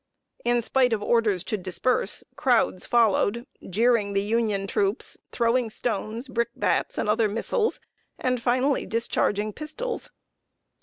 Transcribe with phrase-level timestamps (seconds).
[0.43, 6.97] In spite of orders to disperse, crowds followed, jeering the Union troops, throwing stones, brickbats,
[6.97, 7.79] and other missiles,
[8.17, 10.09] and finally discharging pistols.